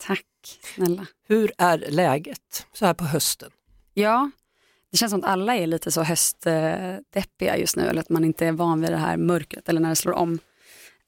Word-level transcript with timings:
Tack 0.00 0.26
snälla. 0.74 1.06
Hur 1.28 1.52
är 1.58 1.78
läget 1.78 2.66
så 2.72 2.86
här 2.86 2.94
på 2.94 3.04
hösten? 3.04 3.50
Ja, 3.94 4.30
det 4.90 4.96
känns 4.96 5.10
som 5.10 5.20
att 5.20 5.30
alla 5.30 5.56
är 5.56 5.66
lite 5.66 5.90
så 5.90 6.02
höstdeppiga 6.02 7.56
just 7.56 7.76
nu 7.76 7.82
eller 7.82 8.00
att 8.00 8.08
man 8.08 8.24
inte 8.24 8.46
är 8.46 8.52
van 8.52 8.80
vid 8.80 8.90
det 8.90 8.96
här 8.96 9.16
mörkret 9.16 9.68
eller 9.68 9.80
när 9.80 9.88
det 9.88 9.96
slår 9.96 10.12
om. 10.12 10.38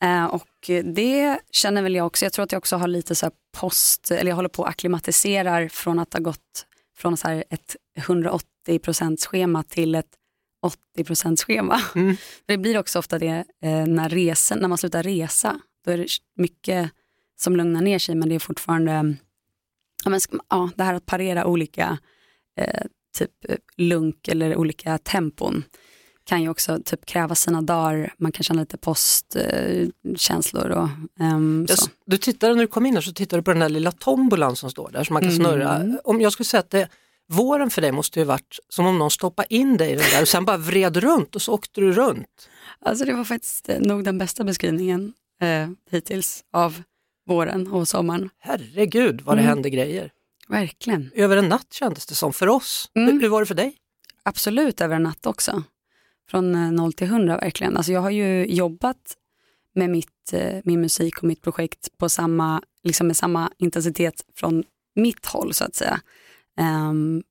Eh, 0.02 0.24
och 0.24 0.70
det 0.84 1.38
känner 1.50 1.82
väl 1.82 1.94
jag 1.94 2.06
också. 2.06 2.24
Jag 2.24 2.32
tror 2.32 2.42
att 2.42 2.52
jag 2.52 2.58
också 2.58 2.76
har 2.76 2.88
lite 2.88 3.14
så 3.14 3.30
post, 3.52 4.10
eller 4.10 4.30
jag 4.30 4.36
håller 4.36 4.48
på 4.48 4.64
att 4.64 4.70
acklimatiserar 4.70 5.68
från 5.68 5.98
att 5.98 6.12
ha 6.12 6.20
gått 6.20 6.66
från 6.96 7.16
så 7.16 7.28
här 7.28 7.44
ett 7.50 7.76
180% 7.98 9.26
schema 9.26 9.62
till 9.62 9.94
ett 9.94 10.16
80% 10.98 11.44
schema. 11.44 11.80
Mm. 11.94 12.16
Det 12.46 12.58
blir 12.58 12.78
också 12.78 12.98
ofta 12.98 13.18
det 13.18 13.44
eh, 13.62 13.86
när, 13.86 14.08
resen, 14.08 14.58
när 14.58 14.68
man 14.68 14.78
slutar 14.78 15.02
resa. 15.02 15.60
Då 15.84 15.90
är 15.90 15.98
det 15.98 16.06
mycket 16.36 16.90
som 17.42 17.56
lugnar 17.56 17.80
ner 17.80 17.98
sig 17.98 18.14
men 18.14 18.28
det 18.28 18.34
är 18.34 18.38
fortfarande 18.38 19.16
ja, 20.04 20.10
men, 20.10 20.20
ja, 20.48 20.70
det 20.76 20.84
här 20.84 20.94
att 20.94 21.06
parera 21.06 21.46
olika 21.46 21.98
eh, 22.60 22.82
typ 23.18 23.30
eh, 23.48 23.56
lunk 23.76 24.28
eller 24.28 24.56
olika 24.56 24.98
tempon 24.98 25.64
kan 26.24 26.42
ju 26.42 26.48
också 26.48 26.78
typ 26.84 27.06
kräva 27.06 27.34
sina 27.34 27.62
dagar. 27.62 28.14
Man 28.18 28.32
kan 28.32 28.44
känna 28.44 28.60
lite 28.60 28.76
postkänslor 28.78 30.70
eh, 30.70 30.82
och 30.82 30.88
Jag 31.68 31.78
så. 31.78 31.90
Du 32.06 32.18
tittade 32.18 32.54
när 32.54 32.60
du 32.62 32.66
kom 32.66 32.86
in 32.86 32.94
här 32.94 33.00
så 33.00 33.12
tittade 33.12 33.40
du 33.40 33.44
på 33.44 33.50
den 33.50 33.60
där 33.60 33.68
lilla 33.68 33.92
tombolan 33.92 34.56
som 34.56 34.70
står 34.70 34.90
där 34.92 35.04
som 35.04 35.14
man 35.14 35.22
kan 35.22 35.32
Mm. 35.32 35.44
snurra. 35.44 35.98
Om 36.04 36.20
jag 36.20 36.32
skulle 36.32 36.44
säga 36.46 36.60
att 36.60 36.70
det, 36.70 36.88
våren 37.28 37.70
för 37.70 37.80
dig 37.82 37.92
måste 37.92 38.18
ju 38.18 38.24
varit 38.24 38.58
som 38.68 38.86
om 38.86 38.98
någon 38.98 39.10
stoppade 39.10 39.54
in 39.54 39.76
dig 39.76 39.90
i 39.90 39.94
den 39.96 40.10
där 40.10 40.22
och 40.22 40.28
sen 40.28 40.44
bara 40.44 40.56
vred 40.56 40.96
runt 40.96 41.34
och 41.36 41.42
så 41.42 41.52
åkte 41.52 41.80
du 41.80 41.92
runt. 41.92 42.48
Alltså 42.80 43.04
det 43.04 43.12
var 43.14 43.24
faktiskt 43.24 43.68
eh, 43.68 43.80
nog 43.80 44.04
den 44.04 44.18
bästa 44.18 44.44
beskrivningen 44.44 45.12
eh, 45.42 45.68
hittills 45.90 46.44
av 46.52 46.82
våren 47.26 47.68
och 47.68 47.88
sommaren. 47.88 48.30
Herregud 48.38 49.20
vad 49.20 49.36
det 49.36 49.40
Mm. 49.42 49.48
hände 49.48 49.70
grejer. 49.70 50.10
Verkligen. 50.48 51.10
Över 51.14 51.36
en 51.36 51.48
natt 51.48 51.72
kändes 51.72 52.06
det 52.06 52.14
som 52.14 52.32
för 52.32 52.48
oss. 52.48 52.90
Mm. 52.94 53.20
Hur, 53.20 53.28
var 53.28 53.40
det 53.40 53.46
för 53.46 53.54
dig? 53.54 53.76
Absolut 54.22 54.80
över 54.80 54.96
en 54.96 55.02
natt 55.02 55.26
också. 55.26 55.62
Från 56.30 56.54
eh, 56.54 56.70
0 56.72 56.92
till 56.92 57.06
100 57.06 57.36
verkligen. 57.36 57.76
Alltså 57.76 57.92
jag 57.92 58.00
har 58.00 58.10
ju 58.10 58.46
jobbat 58.46 59.16
med 59.74 59.90
mitt, 59.90 60.32
eh, 60.32 60.60
min 60.64 60.80
musik 60.80 61.18
och 61.18 61.24
mitt 61.24 61.42
projekt 61.42 61.88
på 61.98 62.08
samma, 62.08 62.62
liksom 62.84 63.06
med 63.06 63.16
samma 63.16 63.50
intensitet 63.58 64.24
från 64.34 64.64
mitt 64.94 65.26
håll 65.26 65.54
så 65.54 65.64
att 65.64 65.74
säga. 65.74 66.00
Ehm, 66.58 67.22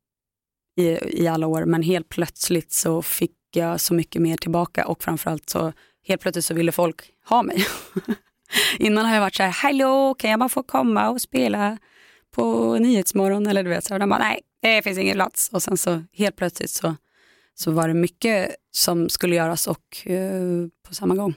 i, 0.78 0.84
I 1.24 1.28
alla 1.28 1.48
år 1.48 1.66
men 1.66 1.84
helt 1.84 2.10
plötsligt 2.10 2.72
så 2.72 3.02
fick 3.02 3.36
jag 3.54 3.82
så 3.82 3.94
mycket 3.94 4.22
mer 4.22 4.38
tillbaka 4.38 4.88
och 4.88 5.04
framförallt 5.04 5.50
så 5.50 5.74
helt 6.08 6.22
plötsligt 6.22 6.46
så 6.46 6.54
ville 6.54 6.72
folk 6.72 7.02
ha 7.30 7.44
mig. 7.44 7.66
Innan 8.80 9.06
har 9.06 9.14
jag 9.14 9.22
varit 9.22 9.36
så 9.36 9.44
här, 9.44 9.50
hallå 9.52 10.16
kan 10.20 10.30
jag 10.30 10.40
bara 10.40 10.50
få 10.50 10.64
komma 10.64 11.10
och 11.10 11.22
spela 11.22 11.78
på 12.32 12.76
Nyhetsmorgon 12.80 13.48
eller 13.48 13.64
du 13.64 13.70
vet 13.70 13.84
så 13.84 13.94
här, 13.94 13.96
och 13.96 14.00
de 14.00 14.10
bara, 14.10 14.20
nej 14.20 14.42
det 14.62 14.82
finns 14.82 14.98
ingen 14.98 15.16
plats 15.16 15.50
och 15.54 15.64
sen 15.64 15.78
så 15.78 16.04
helt 16.14 16.36
plötsligt 16.36 16.70
så, 16.70 16.96
så 17.56 17.72
var 17.72 17.88
det 17.88 17.94
mycket 17.94 18.56
som 18.72 19.10
skulle 19.10 19.36
göras 19.36 19.68
och 19.68 20.08
eh, 20.08 20.68
på 20.88 20.94
samma 20.96 21.16
gång. 21.16 21.34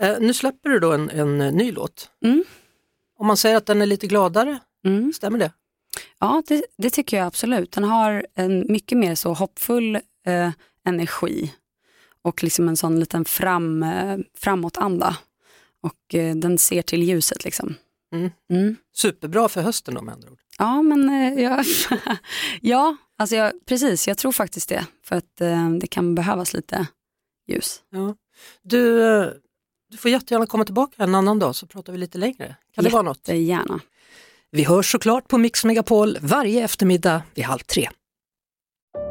Eh, 0.00 0.16
nu 0.20 0.34
släpper 0.34 0.70
du 0.70 0.78
då 0.78 0.92
en, 0.92 1.10
en 1.10 1.40
eh, 1.40 1.52
ny 1.52 1.72
låt. 1.72 2.10
Mm. 2.24 2.44
Om 3.18 3.26
man 3.26 3.36
säger 3.36 3.56
att 3.56 3.66
den 3.66 3.82
är 3.82 3.86
lite 3.86 4.06
gladare, 4.06 4.58
Mm. 4.86 5.12
stämmer 5.12 5.38
det? 5.38 5.52
Ja, 6.20 6.42
det, 6.46 6.64
det 6.78 6.90
tycker 6.90 7.16
jag 7.16 7.26
absolut. 7.26 7.72
Den 7.72 7.84
har 7.84 8.26
en 8.34 8.66
mycket 8.68 8.98
mer 8.98 9.14
så 9.14 9.32
hoppfull 9.32 9.96
eh, 10.26 10.50
energi 10.86 11.52
och 12.22 12.42
liksom 12.42 12.68
en 12.68 12.76
sån 12.76 13.00
liten 13.00 13.24
fram, 13.24 13.82
eh, 13.82 14.18
framåtanda. 14.38 15.16
Och 15.84 16.14
eh, 16.14 16.36
den 16.36 16.58
ser 16.58 16.82
till 16.82 17.02
ljuset 17.02 17.44
liksom. 17.44 17.74
Mm. 18.14 18.30
Mm. 18.50 18.76
Superbra 18.96 19.48
för 19.48 19.62
hösten 19.62 19.94
då 19.94 20.02
med 20.02 20.14
andra 20.14 20.30
ord. 20.30 20.38
Ja, 20.58 20.82
men 20.82 21.08
eh, 21.08 21.42
ja, 21.42 21.64
ja 22.60 22.96
alltså 23.18 23.36
jag, 23.36 23.52
precis, 23.66 24.08
jag 24.08 24.18
tror 24.18 24.32
faktiskt 24.32 24.68
det. 24.68 24.86
För 25.04 25.16
att 25.16 25.40
eh, 25.40 25.70
det 25.70 25.86
kan 25.86 26.14
behövas 26.14 26.54
lite 26.54 26.86
ljus. 27.46 27.82
Ja. 27.90 28.14
Du, 28.62 28.98
du 29.90 29.96
får 29.96 30.10
jättegärna 30.10 30.46
komma 30.46 30.64
tillbaka 30.64 31.02
en 31.02 31.14
annan 31.14 31.38
dag 31.38 31.56
så 31.56 31.66
pratar 31.66 31.92
vi 31.92 31.98
lite 31.98 32.18
längre. 32.18 32.56
Kan 32.74 32.84
det 32.84 32.90
vara 32.90 33.02
något? 33.02 33.28
Gärna. 33.28 33.80
Vi 34.50 34.64
hörs 34.64 34.92
såklart 34.92 35.28
på 35.28 35.38
Mix 35.38 35.64
Megapol 35.64 36.18
varje 36.20 36.64
eftermiddag 36.64 37.22
vid 37.34 37.44
halv 37.44 37.60
tre. 37.60 37.90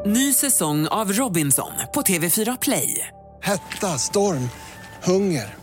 Ny 0.05 0.33
säsong 0.33 0.87
av 0.87 1.13
Robinson 1.13 1.71
på 1.93 2.01
TV4 2.01 2.57
Play. 2.61 3.07
Hetta, 3.41 3.87
storm, 3.87 4.49
hunger. 5.03 5.62